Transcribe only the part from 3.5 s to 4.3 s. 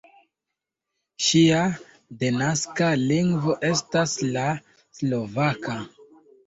estas